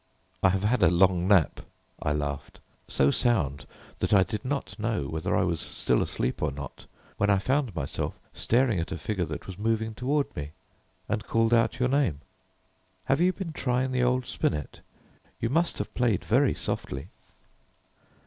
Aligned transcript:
"I 0.41 0.49
have 0.49 0.63
had 0.63 0.81
a 0.81 0.89
long 0.89 1.27
nap," 1.27 1.59
I 2.01 2.11
laughed, 2.11 2.59
"so 2.87 3.11
sound 3.11 3.67
that 3.99 4.15
I 4.15 4.23
did 4.23 4.43
not 4.43 4.79
know 4.79 5.05
whether 5.07 5.35
I 5.35 5.43
was 5.43 5.59
still 5.61 6.01
asleep 6.01 6.41
or 6.41 6.51
not 6.51 6.87
when 7.17 7.29
I 7.29 7.37
found 7.37 7.75
myself 7.75 8.15
staring 8.33 8.79
at 8.79 8.91
a 8.91 8.97
figure 8.97 9.25
that 9.25 9.45
was 9.45 9.59
moving 9.59 9.93
toward 9.93 10.35
me, 10.35 10.53
and 11.07 11.23
called 11.27 11.53
out 11.53 11.77
your 11.79 11.87
name. 11.89 12.21
Have 13.03 13.21
you 13.21 13.31
been 13.31 13.51
trying 13.53 13.91
the 13.91 14.01
old 14.01 14.25
spinet? 14.25 14.79
You 15.39 15.49
must 15.49 15.77
have 15.77 15.93
played 15.93 16.25
very 16.25 16.55
softly." 16.55 17.09